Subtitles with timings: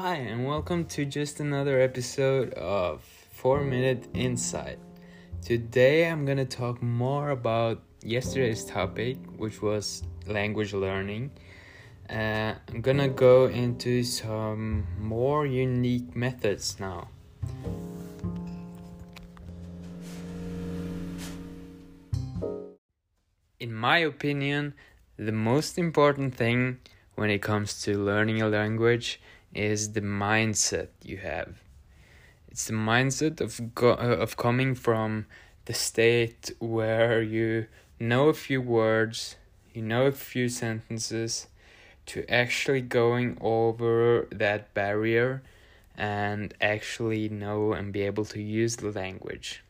[0.00, 4.78] Hi, and welcome to just another episode of 4 Minute Insight.
[5.42, 11.32] Today I'm gonna talk more about yesterday's topic, which was language learning.
[12.08, 17.08] Uh, I'm gonna go into some more unique methods now.
[23.58, 24.74] In my opinion,
[25.16, 26.78] the most important thing
[27.16, 29.20] when it comes to learning a language
[29.54, 31.62] is the mindset you have.
[32.50, 35.26] It's the mindset of go- uh, of coming from
[35.66, 37.66] the state where you
[38.00, 39.36] know a few words,
[39.72, 41.46] you know a few sentences,
[42.06, 45.42] to actually going over that barrier
[45.96, 49.62] and actually know and be able to use the language.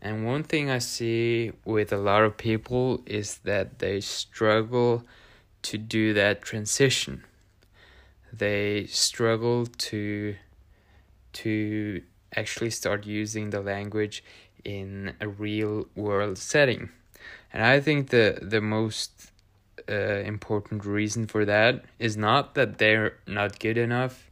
[0.00, 5.04] And one thing I see with a lot of people is that they struggle
[5.62, 7.24] to do that transition
[8.32, 10.36] they struggle to
[11.32, 12.02] to
[12.34, 14.24] actually start using the language
[14.64, 16.90] in a real world setting.
[17.52, 19.32] And I think the the most
[19.88, 24.30] uh, important reason for that is not that they're not good enough,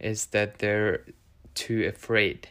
[0.00, 1.04] is that they're
[1.54, 2.48] too afraid.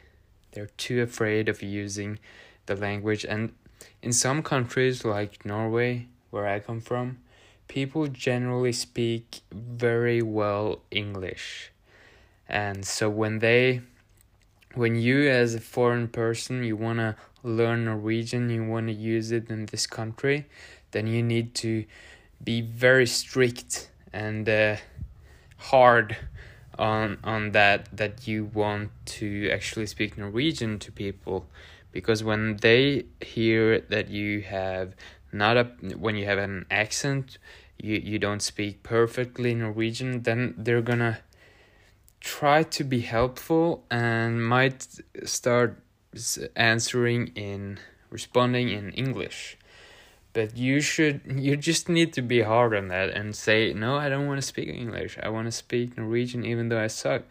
[0.51, 2.19] They're too afraid of using
[2.65, 3.53] the language and
[4.01, 7.19] in some countries like Norway where I come from,
[7.67, 11.71] people generally speak very well English.
[12.47, 13.81] And so when they
[14.73, 19.31] when you as a foreign person you want to learn Norwegian, you want to use
[19.31, 20.45] it in this country,
[20.91, 21.85] then you need to
[22.43, 24.75] be very strict and uh,
[25.57, 26.17] hard
[26.77, 31.47] on on that that you want to actually speak Norwegian to people
[31.91, 34.93] because when they hear that you have
[35.31, 35.63] not a
[35.97, 37.37] when you have an accent
[37.77, 41.19] you you don't speak perfectly Norwegian then they're gonna
[42.19, 44.87] try to be helpful and might
[45.23, 45.81] start
[46.55, 47.79] answering in
[48.09, 49.57] responding in English.
[50.33, 54.09] But you should you just need to be hard on that and say no I
[54.09, 55.17] don't want to speak English.
[55.21, 57.23] I want to speak Norwegian even though I suck.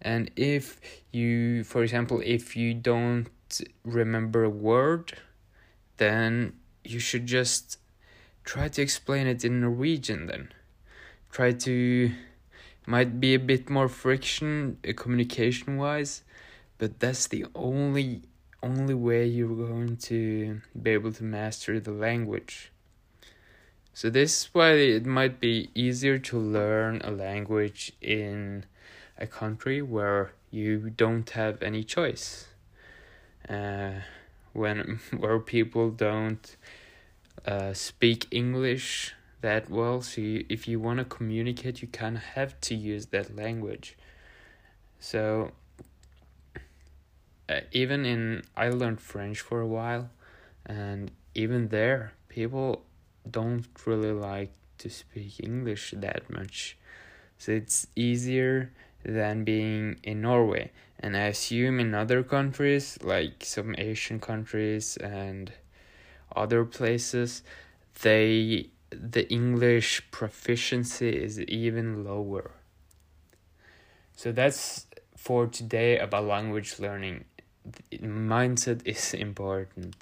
[0.00, 0.80] And if
[1.12, 3.28] you for example if you don't
[3.84, 5.14] remember a word
[5.98, 7.78] then you should just
[8.44, 10.52] try to explain it in Norwegian then.
[11.30, 12.12] Try to
[12.86, 16.22] might be a bit more friction uh, communication wise,
[16.78, 18.22] but that's the only
[18.62, 22.72] only way you're going to be able to master the language.
[23.92, 28.64] So this is why it might be easier to learn a language in
[29.18, 32.48] a country where you don't have any choice.
[33.48, 34.00] Uh,
[34.54, 36.56] when where people don't
[37.46, 40.00] uh, speak English that well.
[40.00, 43.96] So you, if you want to communicate, you kind of have to use that language.
[44.98, 45.52] So
[47.48, 50.08] uh, even in I learned French for a while,
[50.64, 52.84] and even there, people
[53.30, 56.78] don't really like to speak English that much.
[57.38, 58.72] So it's easier
[59.04, 60.70] than being in Norway.
[60.98, 65.52] And I assume in other countries, like some Asian countries and
[66.34, 67.42] other places,
[68.02, 72.52] they the English proficiency is even lower.
[74.16, 77.24] So that's for today about language learning.
[77.92, 79.96] Mindset is important.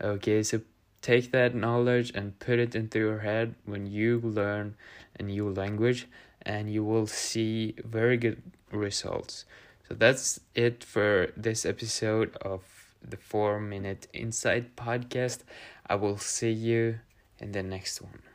[0.00, 0.60] Okay, so
[1.00, 4.74] take that knowledge and put it into your head when you learn
[5.18, 6.08] a new language
[6.44, 9.44] and you will see very good results.
[9.88, 12.62] So that's it for this episode of
[13.02, 15.40] the 4 Minute Insight podcast.
[15.86, 17.00] I will see you
[17.38, 18.31] in the next one.